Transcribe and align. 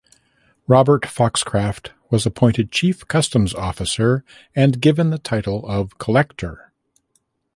Robert 0.65 1.05
Foxcroft 1.05 1.91
was 2.09 2.25
appointed 2.25 2.71
chief 2.71 3.07
customs 3.07 3.53
officer 3.53 4.25
and 4.55 4.81
given 4.81 5.11
the 5.11 5.19
title 5.19 5.63
of 5.69 5.99
Collector. 5.99 6.71